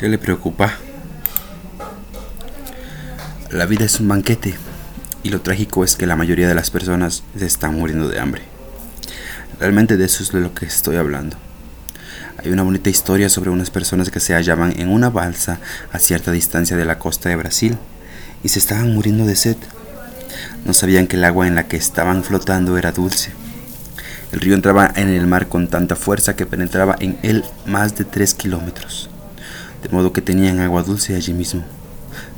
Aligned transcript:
¿Qué 0.00 0.08
le 0.08 0.16
preocupa? 0.16 0.72
La 3.50 3.66
vida 3.66 3.84
es 3.84 4.00
un 4.00 4.08
banquete 4.08 4.54
y 5.22 5.28
lo 5.28 5.42
trágico 5.42 5.84
es 5.84 5.94
que 5.94 6.06
la 6.06 6.16
mayoría 6.16 6.48
de 6.48 6.54
las 6.54 6.70
personas 6.70 7.22
se 7.38 7.44
están 7.44 7.74
muriendo 7.74 8.08
de 8.08 8.18
hambre. 8.18 8.40
Realmente 9.58 9.98
de 9.98 10.06
eso 10.06 10.22
es 10.22 10.32
de 10.32 10.40
lo 10.40 10.54
que 10.54 10.64
estoy 10.64 10.96
hablando. 10.96 11.36
Hay 12.38 12.50
una 12.50 12.62
bonita 12.62 12.88
historia 12.88 13.28
sobre 13.28 13.50
unas 13.50 13.68
personas 13.68 14.08
que 14.08 14.20
se 14.20 14.32
hallaban 14.32 14.72
en 14.80 14.88
una 14.88 15.10
balsa 15.10 15.60
a 15.92 15.98
cierta 15.98 16.32
distancia 16.32 16.78
de 16.78 16.86
la 16.86 16.98
costa 16.98 17.28
de 17.28 17.36
Brasil 17.36 17.76
y 18.42 18.48
se 18.48 18.58
estaban 18.58 18.94
muriendo 18.94 19.26
de 19.26 19.36
sed. 19.36 19.58
No 20.64 20.72
sabían 20.72 21.08
que 21.08 21.16
el 21.16 21.24
agua 21.24 21.46
en 21.46 21.54
la 21.54 21.68
que 21.68 21.76
estaban 21.76 22.24
flotando 22.24 22.78
era 22.78 22.92
dulce. 22.92 23.32
El 24.32 24.40
río 24.40 24.54
entraba 24.54 24.90
en 24.96 25.10
el 25.10 25.26
mar 25.26 25.48
con 25.48 25.68
tanta 25.68 25.94
fuerza 25.94 26.36
que 26.36 26.46
penetraba 26.46 26.96
en 27.00 27.18
él 27.22 27.44
más 27.66 27.96
de 27.96 28.06
tres 28.06 28.32
kilómetros 28.32 29.09
de 29.82 29.88
modo 29.88 30.12
que 30.12 30.22
tenían 30.22 30.60
agua 30.60 30.82
dulce 30.82 31.16
allí 31.16 31.32
mismo, 31.32 31.62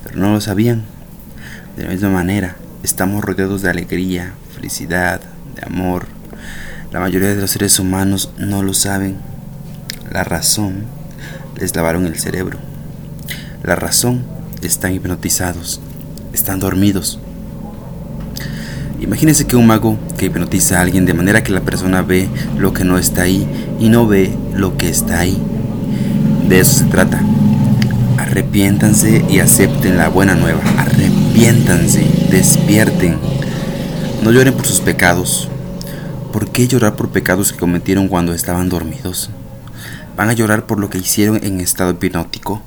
pero 0.05 0.19
no 0.19 0.33
lo 0.33 0.41
sabían. 0.41 0.85
De 1.77 1.85
la 1.85 1.91
misma 1.91 2.11
manera, 2.11 2.57
estamos 2.83 3.25
rodeados 3.25 3.63
de 3.63 3.71
alegría, 3.71 4.35
felicidad, 4.55 5.21
de 5.55 5.67
amor. 5.67 6.07
La 6.93 7.01
mayoría 7.01 7.29
de 7.29 7.41
los 7.41 7.51
seres 7.51 7.79
humanos 7.79 8.31
no 8.39 8.63
lo 8.63 8.75
saben. 8.75 9.17
La 10.11 10.25
razón 10.25 10.85
les 11.59 11.75
lavaron 11.75 12.07
el 12.07 12.19
cerebro. 12.19 12.59
La 13.63 13.77
razón 13.77 14.23
están 14.63 14.93
hipnotizados, 14.93 15.81
están 16.33 16.61
dormidos. 16.61 17.19
Imagínense 19.01 19.47
que 19.47 19.57
un 19.57 19.67
mago 19.67 19.99
que 20.17 20.27
hipnotiza 20.27 20.79
a 20.79 20.83
alguien 20.83 21.07
de 21.07 21.15
manera 21.15 21.43
que 21.43 21.53
la 21.53 21.61
persona 21.61 22.03
ve 22.03 22.29
lo 22.57 22.73
que 22.73 22.85
no 22.85 22.99
está 22.99 23.23
ahí 23.23 23.49
y 23.81 23.89
no 23.89 24.07
ve 24.07 24.33
lo 24.55 24.77
que 24.77 24.89
está 24.89 25.19
ahí. 25.19 25.43
De 26.53 26.61
eso 26.61 26.81
se 26.81 26.85
trata. 26.85 27.19
Arrepiéntanse 28.19 29.25
y 29.27 29.39
acepten 29.39 29.97
la 29.97 30.11
buena 30.11 30.35
nueva. 30.35 30.61
Arrepiéntanse, 30.77 32.07
despierten. 32.31 33.17
No 34.23 34.31
lloren 34.33 34.53
por 34.53 34.67
sus 34.67 34.81
pecados. 34.81 35.49
¿Por 36.31 36.51
qué 36.51 36.69
llorar 36.69 36.95
por 36.95 37.09
pecados 37.09 37.55
que 37.55 37.59
cometieron 37.59 38.07
cuando 38.07 38.35
estaban 38.35 38.69
dormidos? 38.69 39.31
¿Van 40.15 40.29
a 40.29 40.35
llorar 40.35 40.67
por 40.67 40.79
lo 40.79 40.91
que 40.91 40.99
hicieron 40.99 41.43
en 41.43 41.59
estado 41.59 41.93
hipnótico? 41.93 42.61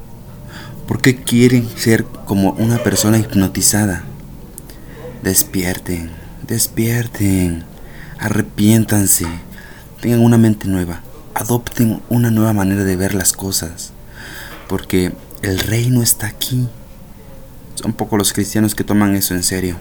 ¿Por 0.87 0.99
qué 0.99 1.17
quieren 1.17 1.69
ser 1.77 2.05
como 2.25 2.53
una 2.53 2.79
persona 2.79 3.19
hipnotizada? 3.19 4.01
Despierten, 5.21 6.09
despierten, 6.47 7.65
arrepiéntanse, 8.17 9.27
tengan 10.01 10.21
una 10.21 10.39
mente 10.39 10.67
nueva, 10.67 11.01
adopten 11.35 12.01
una 12.09 12.31
nueva 12.31 12.53
manera 12.53 12.85
de 12.85 12.95
ver 12.95 13.13
las 13.13 13.33
cosas, 13.33 13.91
porque 14.67 15.11
el 15.43 15.59
reino 15.59 16.01
está 16.01 16.27
aquí. 16.27 16.67
Son 17.75 17.93
pocos 17.93 18.17
los 18.17 18.33
cristianos 18.33 18.73
que 18.73 18.85
toman 18.85 19.15
eso 19.15 19.35
en 19.35 19.43
serio. 19.43 19.75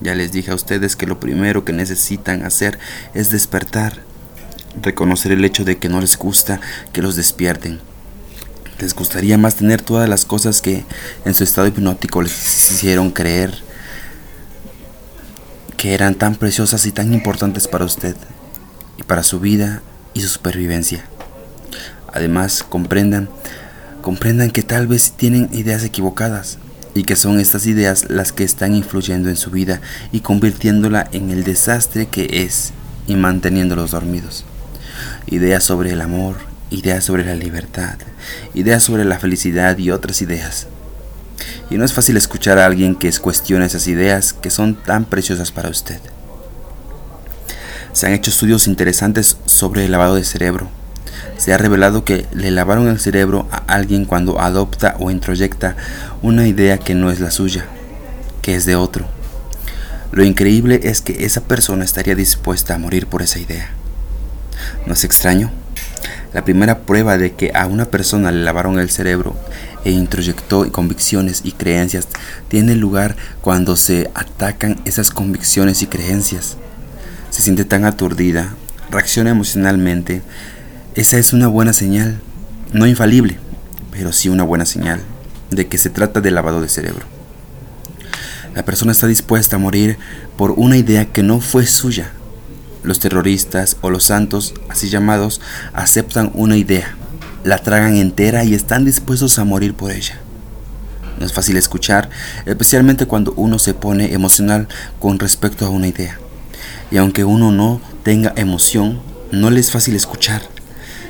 Ya 0.00 0.14
les 0.14 0.32
dije 0.32 0.50
a 0.50 0.54
ustedes 0.54 0.94
que 0.94 1.06
lo 1.06 1.18
primero 1.18 1.64
que 1.64 1.72
necesitan 1.72 2.44
hacer 2.44 2.78
es 3.14 3.30
despertar, 3.30 4.02
reconocer 4.80 5.32
el 5.32 5.44
hecho 5.44 5.64
de 5.64 5.78
que 5.78 5.88
no 5.88 6.00
les 6.00 6.18
gusta 6.18 6.60
que 6.92 7.02
los 7.02 7.16
despierten. 7.16 7.80
Les 8.78 8.94
gustaría 8.94 9.38
más 9.38 9.56
tener 9.56 9.80
todas 9.80 10.08
las 10.08 10.26
cosas 10.26 10.60
que 10.60 10.84
en 11.24 11.34
su 11.34 11.42
estado 11.42 11.68
hipnótico 11.68 12.20
les 12.20 12.70
hicieron 12.70 13.10
creer 13.10 13.54
que 15.78 15.94
eran 15.94 16.16
tan 16.16 16.34
preciosas 16.34 16.84
y 16.84 16.92
tan 16.92 17.14
importantes 17.14 17.66
para 17.66 17.84
usted 17.84 18.16
y 18.98 19.04
para 19.04 19.22
su 19.22 19.40
vida 19.40 19.82
y 20.14 20.20
su 20.20 20.28
supervivencia. 20.28 21.04
Además, 22.12 22.62
comprendan 22.62 23.28
comprendan 24.02 24.50
que 24.50 24.62
tal 24.62 24.86
vez 24.86 25.12
tienen 25.12 25.48
ideas 25.52 25.82
equivocadas 25.84 26.58
y 26.94 27.04
que 27.04 27.16
son 27.16 27.40
estas 27.40 27.66
ideas 27.66 28.10
las 28.10 28.32
que 28.32 28.44
están 28.44 28.74
influyendo 28.74 29.30
en 29.30 29.36
su 29.36 29.50
vida 29.50 29.80
y 30.10 30.20
convirtiéndola 30.20 31.08
en 31.12 31.30
el 31.30 31.44
desastre 31.44 32.06
que 32.06 32.42
es 32.42 32.72
y 33.06 33.14
manteniéndolos 33.14 33.92
dormidos. 33.92 34.44
Ideas 35.26 35.64
sobre 35.64 35.92
el 35.92 36.02
amor, 36.02 36.36
ideas 36.68 37.04
sobre 37.04 37.24
la 37.24 37.34
libertad, 37.34 37.96
ideas 38.52 38.82
sobre 38.82 39.06
la 39.06 39.18
felicidad 39.18 39.78
y 39.78 39.90
otras 39.90 40.20
ideas. 40.20 40.66
Y 41.70 41.76
no 41.76 41.84
es 41.84 41.94
fácil 41.94 42.18
escuchar 42.18 42.58
a 42.58 42.66
alguien 42.66 42.94
que 42.94 43.10
cuestione 43.12 43.64
esas 43.64 43.88
ideas 43.88 44.34
que 44.34 44.50
son 44.50 44.74
tan 44.74 45.06
preciosas 45.06 45.50
para 45.50 45.70
usted. 45.70 46.00
Se 47.92 48.06
han 48.06 48.12
hecho 48.12 48.30
estudios 48.30 48.66
interesantes 48.66 49.36
sobre 49.46 49.84
el 49.84 49.92
lavado 49.92 50.14
de 50.14 50.24
cerebro, 50.24 50.68
se 51.36 51.52
ha 51.52 51.58
revelado 51.58 52.04
que 52.04 52.26
le 52.32 52.50
lavaron 52.50 52.88
el 52.88 53.00
cerebro 53.00 53.48
a 53.50 53.56
alguien 53.66 54.04
cuando 54.04 54.40
adopta 54.40 54.96
o 55.00 55.10
introyecta 55.10 55.76
una 56.22 56.46
idea 56.46 56.78
que 56.78 56.94
no 56.94 57.10
es 57.10 57.20
la 57.20 57.30
suya, 57.30 57.64
que 58.42 58.54
es 58.54 58.64
de 58.64 58.76
otro. 58.76 59.06
Lo 60.12 60.24
increíble 60.24 60.80
es 60.84 61.00
que 61.00 61.24
esa 61.24 61.40
persona 61.40 61.84
estaría 61.84 62.14
dispuesta 62.14 62.74
a 62.74 62.78
morir 62.78 63.06
por 63.06 63.22
esa 63.22 63.40
idea. 63.40 63.70
¿No 64.86 64.92
es 64.92 65.04
extraño? 65.04 65.50
La 66.32 66.44
primera 66.44 66.80
prueba 66.80 67.18
de 67.18 67.32
que 67.32 67.50
a 67.54 67.66
una 67.66 67.86
persona 67.86 68.30
le 68.30 68.42
lavaron 68.44 68.78
el 68.78 68.90
cerebro 68.90 69.34
e 69.84 69.90
introyectó 69.90 70.70
convicciones 70.70 71.40
y 71.44 71.52
creencias 71.52 72.08
tiene 72.48 72.76
lugar 72.76 73.16
cuando 73.40 73.76
se 73.76 74.10
atacan 74.14 74.80
esas 74.84 75.10
convicciones 75.10 75.82
y 75.82 75.86
creencias. 75.88 76.56
Se 77.32 77.40
siente 77.40 77.64
tan 77.64 77.86
aturdida, 77.86 78.54
reacciona 78.90 79.30
emocionalmente, 79.30 80.20
esa 80.94 81.16
es 81.16 81.32
una 81.32 81.48
buena 81.48 81.72
señal, 81.72 82.20
no 82.74 82.86
infalible, 82.86 83.38
pero 83.90 84.12
sí 84.12 84.28
una 84.28 84.42
buena 84.42 84.66
señal 84.66 85.00
de 85.50 85.66
que 85.66 85.78
se 85.78 85.88
trata 85.88 86.20
de 86.20 86.30
lavado 86.30 86.60
de 86.60 86.68
cerebro. 86.68 87.06
La 88.54 88.66
persona 88.66 88.92
está 88.92 89.06
dispuesta 89.06 89.56
a 89.56 89.58
morir 89.58 89.96
por 90.36 90.50
una 90.50 90.76
idea 90.76 91.06
que 91.06 91.22
no 91.22 91.40
fue 91.40 91.64
suya. 91.64 92.10
Los 92.82 93.00
terroristas 93.00 93.78
o 93.80 93.88
los 93.88 94.04
santos, 94.04 94.52
así 94.68 94.90
llamados, 94.90 95.40
aceptan 95.72 96.32
una 96.34 96.58
idea, 96.58 96.96
la 97.44 97.56
tragan 97.56 97.96
entera 97.96 98.44
y 98.44 98.52
están 98.52 98.84
dispuestos 98.84 99.38
a 99.38 99.44
morir 99.44 99.72
por 99.72 99.90
ella. 99.90 100.18
No 101.18 101.24
es 101.24 101.32
fácil 101.32 101.56
escuchar, 101.56 102.10
especialmente 102.44 103.06
cuando 103.06 103.32
uno 103.38 103.58
se 103.58 103.72
pone 103.72 104.12
emocional 104.12 104.68
con 105.00 105.18
respecto 105.18 105.64
a 105.64 105.70
una 105.70 105.88
idea. 105.88 106.18
Y 106.92 106.98
aunque 106.98 107.24
uno 107.24 107.50
no 107.50 107.80
tenga 108.02 108.34
emoción, 108.36 109.00
no 109.30 109.50
le 109.50 109.60
es 109.60 109.70
fácil 109.70 109.96
escuchar. 109.96 110.42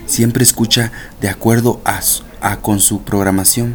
Siempre 0.06 0.44
escucha 0.44 0.93
de 1.20 1.28
acuerdo 1.28 1.81
a, 1.84 2.56
con 2.59 2.78
su 2.78 3.03
programación, 3.03 3.75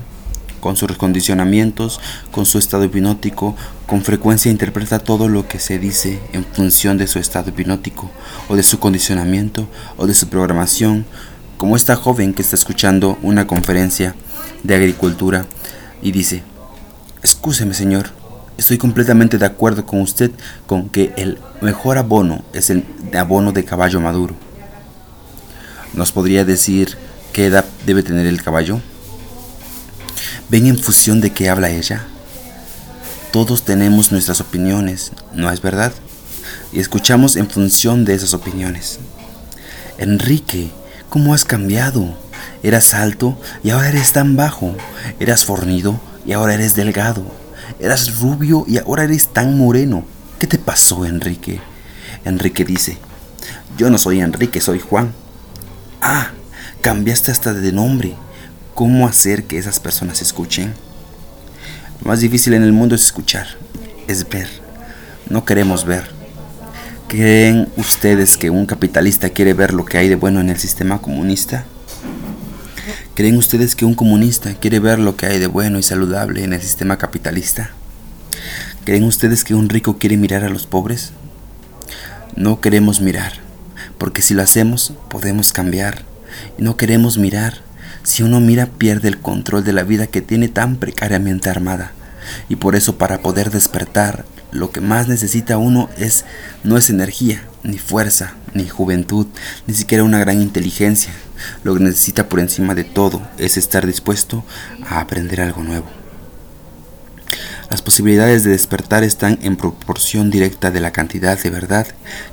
con 0.61 0.77
sus 0.77 0.95
condicionamientos, 0.97 1.99
con 2.31 2.45
su 2.45 2.59
estado 2.59 2.85
hipnótico, 2.85 3.57
con 3.87 4.03
frecuencia 4.03 4.49
interpreta 4.49 4.99
todo 4.99 5.27
lo 5.27 5.49
que 5.49 5.59
se 5.59 5.79
dice 5.79 6.21
en 6.31 6.45
función 6.45 6.97
de 6.97 7.07
su 7.07 7.19
estado 7.19 7.49
hipnótico, 7.49 8.09
o 8.47 8.55
de 8.55 8.63
su 8.63 8.79
condicionamiento, 8.79 9.67
o 9.97 10.07
de 10.07 10.13
su 10.13 10.29
programación, 10.29 11.05
como 11.57 11.75
esta 11.75 11.97
joven 11.97 12.33
que 12.33 12.41
está 12.41 12.55
escuchando 12.55 13.17
una 13.21 13.47
conferencia 13.47 14.15
de 14.63 14.75
agricultura 14.75 15.45
y 16.01 16.13
dice, 16.13 16.43
escúcheme 17.21 17.73
señor, 17.73 18.11
estoy 18.57 18.77
completamente 18.77 19.37
de 19.37 19.45
acuerdo 19.45 19.85
con 19.85 20.01
usted 20.01 20.31
con 20.65 20.89
que 20.89 21.13
el 21.15 21.37
mejor 21.61 21.97
abono 21.97 22.43
es 22.53 22.69
el 22.69 22.83
abono 23.17 23.51
de 23.51 23.63
caballo 23.63 24.01
maduro. 24.01 24.35
¿Nos 25.93 26.11
podría 26.11 26.43
decir 26.43 26.97
qué 27.33 27.45
edad 27.45 27.65
debe 27.85 28.03
tener 28.03 28.25
el 28.25 28.41
caballo? 28.41 28.81
¿Ven 30.49 30.65
en 30.65 30.77
función 30.77 31.21
de 31.21 31.31
qué 31.31 31.49
habla 31.49 31.69
ella? 31.69 32.05
Todos 33.31 33.63
tenemos 33.63 34.11
nuestras 34.11 34.41
opiniones, 34.41 35.11
¿no 35.33 35.51
es 35.51 35.61
verdad? 35.61 35.93
Y 36.71 36.79
escuchamos 36.79 37.35
en 37.35 37.49
función 37.49 38.05
de 38.05 38.15
esas 38.15 38.33
opiniones. 38.33 38.99
Enrique, 39.97 40.71
¿cómo 41.09 41.33
has 41.33 41.45
cambiado? 41.45 42.17
Eras 42.63 42.93
alto 42.93 43.39
y 43.63 43.69
ahora 43.69 43.89
eres 43.89 44.13
tan 44.13 44.35
bajo. 44.35 44.75
Eras 45.19 45.45
fornido 45.45 45.99
y 46.25 46.33
ahora 46.33 46.53
eres 46.53 46.75
delgado. 46.75 47.23
Eras 47.79 48.19
rubio 48.19 48.65
y 48.67 48.77
ahora 48.77 49.03
eres 49.03 49.27
tan 49.27 49.57
moreno. 49.57 50.05
¿Qué 50.39 50.47
te 50.47 50.57
pasó, 50.57 51.05
Enrique? 51.05 51.59
Enrique 52.25 52.65
dice, 52.65 52.97
yo 53.77 53.89
no 53.89 53.97
soy 53.97 54.21
Enrique, 54.21 54.61
soy 54.61 54.79
Juan. 54.79 55.13
Ah, 56.01 56.31
cambiaste 56.81 57.31
hasta 57.31 57.53
de 57.53 57.71
nombre. 57.71 58.15
¿Cómo 58.73 59.07
hacer 59.07 59.45
que 59.45 59.57
esas 59.57 59.79
personas 59.79 60.21
escuchen? 60.21 60.73
Lo 62.01 62.07
más 62.07 62.19
difícil 62.19 62.53
en 62.53 62.63
el 62.63 62.73
mundo 62.73 62.95
es 62.95 63.03
escuchar, 63.03 63.47
es 64.07 64.27
ver. 64.27 64.47
No 65.29 65.45
queremos 65.45 65.85
ver. 65.85 66.09
¿Creen 67.07 67.69
ustedes 67.77 68.37
que 68.37 68.49
un 68.49 68.65
capitalista 68.65 69.29
quiere 69.29 69.53
ver 69.53 69.73
lo 69.73 69.85
que 69.85 69.97
hay 69.97 70.09
de 70.09 70.15
bueno 70.15 70.41
en 70.41 70.49
el 70.49 70.57
sistema 70.57 70.99
comunista? 70.99 71.65
¿Creen 73.17 73.37
ustedes 73.37 73.75
que 73.75 73.83
un 73.83 73.95
comunista 73.95 74.53
quiere 74.53 74.77
ver 74.77 74.99
lo 74.99 75.15
que 75.15 75.25
hay 75.25 75.39
de 75.39 75.47
bueno 75.47 75.79
y 75.79 75.83
saludable 75.83 76.43
en 76.43 76.53
el 76.53 76.61
sistema 76.61 76.99
capitalista? 76.99 77.71
¿Creen 78.85 79.05
ustedes 79.05 79.43
que 79.43 79.55
un 79.55 79.69
rico 79.69 79.97
quiere 79.97 80.17
mirar 80.17 80.43
a 80.43 80.49
los 80.49 80.67
pobres? 80.67 81.13
No 82.35 82.61
queremos 82.61 83.01
mirar 83.01 83.33
porque 83.97 84.21
si 84.21 84.35
lo 84.35 84.43
hacemos 84.43 84.93
podemos 85.09 85.51
cambiar. 85.51 86.03
No 86.59 86.77
queremos 86.77 87.17
mirar. 87.17 87.55
Si 88.03 88.21
uno 88.21 88.39
mira 88.39 88.67
pierde 88.67 89.07
el 89.07 89.19
control 89.19 89.63
de 89.63 89.73
la 89.73 89.81
vida 89.81 90.05
que 90.05 90.21
tiene 90.21 90.47
tan 90.47 90.75
precariamente 90.75 91.49
armada. 91.49 91.93
Y 92.49 92.57
por 92.57 92.75
eso 92.75 92.99
para 92.99 93.23
poder 93.23 93.49
despertar, 93.49 94.25
lo 94.51 94.69
que 94.69 94.79
más 94.79 95.07
necesita 95.07 95.57
uno 95.57 95.89
es 95.97 96.23
no 96.63 96.77
es 96.77 96.91
energía, 96.91 97.41
ni 97.63 97.79
fuerza, 97.79 98.35
ni 98.57 98.67
juventud, 98.67 99.27
ni 99.65 99.73
siquiera 99.73 100.03
una 100.03 100.19
gran 100.19 100.41
inteligencia. 100.41 101.13
Lo 101.63 101.73
que 101.73 101.79
necesita 101.79 102.27
por 102.27 102.39
encima 102.39 102.75
de 102.75 102.83
todo 102.83 103.21
es 103.37 103.57
estar 103.57 103.85
dispuesto 103.85 104.43
a 104.87 104.99
aprender 104.99 105.41
algo 105.41 105.63
nuevo. 105.63 105.87
Las 107.69 107.81
posibilidades 107.81 108.43
de 108.43 108.51
despertar 108.51 109.03
están 109.03 109.39
en 109.41 109.57
proporción 109.57 110.31
directa 110.31 110.71
de 110.71 110.79
la 110.79 110.91
cantidad 110.91 111.37
de 111.37 111.49
verdad 111.49 111.85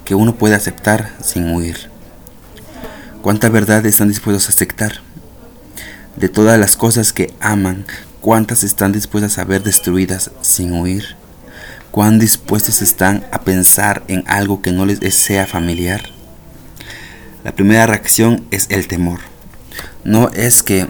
que 0.05 0.15
uno 0.15 0.37
puede 0.37 0.55
aceptar 0.55 1.11
sin 1.21 1.51
huir. 1.51 1.91
¿Cuánta 3.21 3.49
verdad 3.49 3.85
están 3.85 4.09
dispuestos 4.09 4.47
a 4.47 4.53
aceptar? 4.53 5.01
De 6.15 6.29
todas 6.29 6.59
las 6.61 6.77
cosas 6.77 7.13
que 7.13 7.35
aman, 7.41 7.85
¿cuántas 8.21 8.63
están 8.63 8.93
dispuestas 8.93 9.39
a 9.39 9.45
ver 9.45 9.65
destruidas 9.65 10.31
sin 10.41 10.73
huir? 10.73 11.17
¿Cuán 11.91 12.21
dispuestos 12.21 12.83
están 12.83 13.27
a 13.33 13.43
pensar 13.43 14.05
en 14.07 14.23
algo 14.27 14.63
que 14.63 14.71
no 14.71 14.87
les 14.87 15.15
sea 15.15 15.47
familiar? 15.47 16.14
La 17.45 17.53
primera 17.53 17.87
reacción 17.87 18.43
es 18.51 18.69
el 18.71 18.89
temor. 18.89 19.21
No 20.03 20.31
es 20.31 20.63
que, 20.63 20.87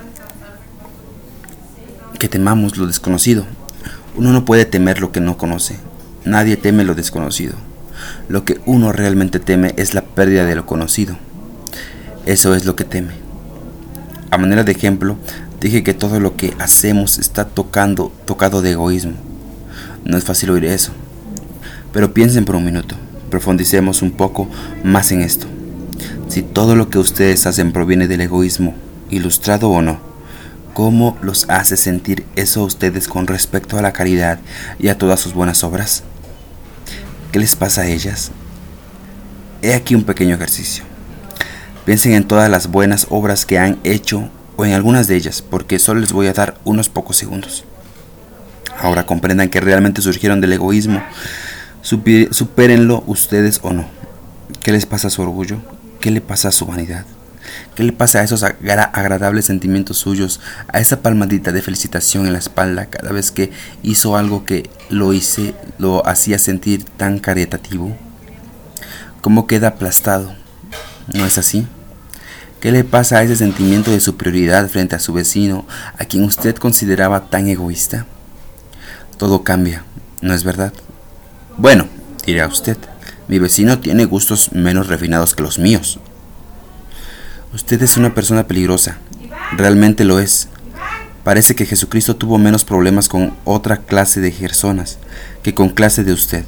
que 2.21 2.29
temamos 2.29 2.77
lo 2.77 2.87
desconocido, 2.87 3.45
uno 4.17 4.33
no 4.33 4.45
puede 4.45 4.65
temer 4.65 5.01
lo 5.01 5.11
que 5.11 5.19
no 5.19 5.37
conoce. 5.37 5.79
Nadie 6.25 6.56
teme 6.56 6.85
lo 6.85 6.95
desconocido. 6.95 7.55
Lo 8.29 8.45
que 8.45 8.61
uno 8.67 8.93
realmente 8.93 9.41
teme 9.41 9.75
es 9.77 9.95
la 9.95 10.03
pérdida 10.03 10.45
de 10.45 10.55
lo 10.55 10.65
conocido. 10.65 11.17
Eso 12.25 12.55
es 12.55 12.65
lo 12.65 12.77
que 12.77 12.85
teme. 12.85 13.15
A 14.31 14.39
manera 14.39 14.62
de 14.62 14.71
ejemplo, 14.71 15.17
dije 15.61 15.83
que 15.83 15.93
todo 15.93 16.21
lo 16.21 16.37
que 16.37 16.55
hacemos 16.61 17.19
está 17.19 17.47
tocando, 17.47 18.12
tocado 18.27 18.62
de 18.62 18.71
egoísmo. 18.71 19.15
No 20.05 20.17
es 20.17 20.23
fácil 20.23 20.50
oír 20.50 20.67
eso. 20.67 20.93
Pero 21.93 22.15
piensen 22.15 22.45
por 22.45 22.55
un 22.55 22.65
minuto, 22.65 22.95
profundicemos 23.29 24.03
un 24.03 24.12
poco 24.12 24.49
más 24.85 25.11
en 25.11 25.21
esto. 25.21 25.49
Si 26.29 26.43
todo 26.43 26.75
lo 26.76 26.91
que 26.91 26.99
ustedes 26.99 27.47
hacen 27.47 27.73
proviene 27.73 28.09
del 28.09 28.23
egoísmo, 28.23 28.75
ilustrado 29.11 29.71
o 29.71 29.82
no, 29.82 30.15
¿Cómo 30.75 31.17
los 31.23 31.49
hace 31.49 31.76
sentir 31.76 32.26
eso 32.35 32.61
a 32.61 32.65
ustedes 32.65 33.06
con 33.06 33.29
respecto 33.29 33.79
a 33.79 33.82
la 33.82 33.93
caridad 33.93 34.41
y 34.81 34.88
a 34.88 34.99
todas 34.99 35.21
sus 35.21 35.32
buenas 35.32 35.62
obras? 35.62 36.03
¿Qué 37.31 37.38
les 37.38 37.55
pasa 37.55 37.82
a 37.82 37.87
ellas? 37.87 38.32
He 39.62 39.73
aquí 39.73 39.94
un 39.94 40.03
pequeño 40.03 40.35
ejercicio. 40.35 40.82
Piensen 41.85 42.15
en 42.15 42.25
todas 42.25 42.50
las 42.50 42.67
buenas 42.67 43.06
obras 43.11 43.47
que 43.47 43.56
han 43.56 43.79
hecho 43.85 44.29
o 44.56 44.65
en 44.65 44.73
algunas 44.73 45.06
de 45.06 45.15
ellas, 45.15 45.43
porque 45.43 45.79
solo 45.79 46.00
les 46.00 46.12
voy 46.12 46.26
a 46.26 46.32
dar 46.32 46.59
unos 46.65 46.88
pocos 46.88 47.17
segundos. 47.17 47.65
Ahora 48.76 49.06
comprendan 49.06 49.50
que 49.50 49.61
realmente 49.61 50.03
surgieron 50.03 50.41
del 50.41 50.55
egoísmo. 50.55 51.05
Supérenlo 51.82 53.05
ustedes 53.06 53.61
o 53.62 53.73
no. 53.73 53.85
¿Qué 54.61 54.73
les 54.73 54.87
pasa 54.87 55.06
a 55.06 55.11
su 55.11 55.23
orgullo? 55.23 55.59
¿Qué 56.05 56.11
le 56.11 56.21
pasa 56.21 56.49
a 56.49 56.53
su 56.53 56.67
vanidad? 56.67 57.06
¿Qué 57.75 57.83
le 57.83 57.93
pasa 57.93 58.19
a 58.19 58.25
esos 58.25 58.43
agradables 58.43 59.47
sentimientos 59.47 59.97
suyos, 59.97 60.39
a 60.69 60.79
esa 60.79 61.01
palmadita 61.01 61.51
de 61.51 61.62
felicitación 61.62 62.27
en 62.27 62.35
la 62.35 62.41
espalda 62.41 62.91
cada 62.91 63.11
vez 63.11 63.33
que 63.33 63.53
hizo 63.83 64.15
algo 64.15 64.45
que 64.45 64.69
lo 64.91 65.15
hice, 65.15 65.55
lo 65.79 66.06
hacía 66.06 66.39
sentir 66.39 66.85
tan 66.85 67.21
caritativo? 67.21 67.97
¿Cómo 69.23 69.47
queda 69.47 69.69
aplastado? 69.69 70.35
¿No 71.15 71.25
es 71.25 71.39
así? 71.39 71.67
¿Qué 72.61 72.71
le 72.71 72.85
pasa 72.85 73.17
a 73.17 73.23
ese 73.23 73.37
sentimiento 73.37 73.91
de 73.91 74.00
superioridad 74.00 74.69
frente 74.69 74.97
a 74.97 75.00
su 75.00 75.15
vecino, 75.15 75.67
a 75.97 76.05
quien 76.05 76.25
usted 76.25 76.55
consideraba 76.57 77.31
tan 77.31 77.49
egoísta? 77.49 78.05
Todo 79.17 79.43
cambia, 79.43 79.85
¿no 80.21 80.35
es 80.35 80.45
verdad? 80.45 80.75
Bueno, 81.57 81.89
dirá 82.27 82.47
usted, 82.47 82.77
mi 83.29 83.38
vecino 83.38 83.79
tiene 83.79 84.05
gustos 84.05 84.53
menos 84.53 84.88
refinados 84.88 85.35
que 85.35 85.43
los 85.43 85.59
míos. 85.59 85.99
Usted 87.55 87.82
es 87.82 87.97
una 87.97 88.15
persona 88.15 88.47
peligrosa. 88.47 88.99
Realmente 89.56 90.05
lo 90.05 90.19
es. 90.19 90.49
Parece 91.23 91.55
que 91.55 91.65
Jesucristo 91.65 92.17
tuvo 92.17 92.37
menos 92.37 92.65
problemas 92.65 93.09
con 93.09 93.32
otra 93.44 93.79
clase 93.79 94.21
de 94.21 94.31
personas 94.31 94.99
que 95.43 95.55
con 95.55 95.71
clase 95.71 96.05
de 96.05 96.12
usted. 96.12 96.44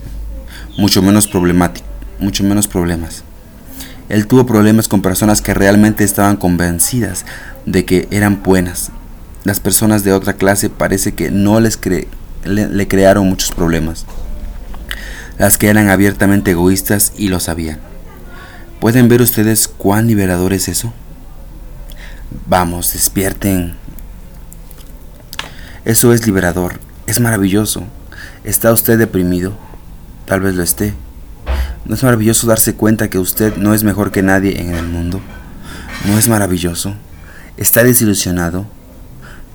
Mucho 0.77 1.01
menos 1.01 1.27
problemático, 1.29 1.87
mucho 2.19 2.45
menos 2.45 2.69
problemas. 2.69 3.25
Él 4.11 4.27
tuvo 4.27 4.45
problemas 4.45 4.87
con 4.87 5.01
personas 5.01 5.41
que 5.41 5.55
realmente 5.55 6.05
estaban 6.05 6.37
convencidas 6.37 7.25
de 7.65 7.87
que 7.87 8.07
eran 8.11 8.43
buenas. 8.43 8.91
Las 9.45 9.61
personas 9.61 10.05
de 10.05 10.13
otra 10.13 10.35
clase 10.35 10.69
parece 10.69 11.15
que 11.15 11.31
no 11.31 11.59
les 11.61 11.79
le 12.45 12.89
crearon 12.89 13.29
muchos 13.29 13.51
problemas. 13.51 14.05
Las 15.39 15.59
que 15.59 15.69
eran 15.69 15.91
abiertamente 15.91 16.53
egoístas 16.53 17.13
y 17.17 17.29
lo 17.29 17.41
sabían. 17.41 17.79
¿Pueden 18.81 19.09
ver 19.09 19.23
ustedes 19.23 19.69
cuán 19.69 20.07
liberador 20.07 20.53
es 20.53 20.69
eso? 20.69 20.93
Vamos, 22.47 22.93
despierten. 22.93 23.75
Eso 25.85 26.13
es 26.13 26.27
liberador, 26.27 26.81
es 27.07 27.21
maravilloso. 27.21 27.85
¿Está 28.45 28.73
usted 28.73 28.99
deprimido? 28.99 29.57
Tal 30.25 30.41
vez 30.41 30.55
lo 30.55 30.63
esté. 30.63 30.95
¿No 31.85 31.95
es 31.95 32.03
maravilloso 32.03 32.47
darse 32.47 32.75
cuenta 32.75 33.09
que 33.09 33.19
usted 33.19 33.57
no 33.57 33.75
es 33.75 33.85
mejor 33.85 34.11
que 34.11 34.23
nadie 34.23 34.61
en 34.61 34.75
el 34.75 34.87
mundo? 34.87 35.21
¿No 36.07 36.19
es 36.19 36.29
maravilloso? 36.29 36.95
¿Está 37.57 37.85
desilusionado? 37.85 38.67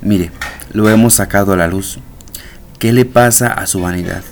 Mire, 0.02 0.32
lo 0.72 0.90
hemos 0.90 1.16
sacado 1.16 1.54
a 1.54 1.58
la 1.58 1.68
luz. 1.68 2.00
¿Qué 2.80 2.94
le 2.94 3.06
pasa 3.06 3.48
a 3.48 3.68
su 3.68 3.82
vanidad? 3.82 4.24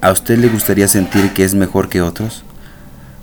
¿A 0.00 0.12
usted 0.12 0.38
le 0.38 0.48
gustaría 0.48 0.86
sentir 0.86 1.32
que 1.32 1.42
es 1.42 1.54
mejor 1.54 1.88
que 1.88 2.02
otros? 2.02 2.44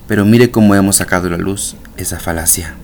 Pero 0.09 0.25
mire 0.25 0.51
cómo 0.51 0.75
hemos 0.75 0.97
sacado 0.97 1.27
a 1.27 1.31
la 1.31 1.37
luz 1.37 1.77
esa 1.95 2.19
falacia. 2.19 2.75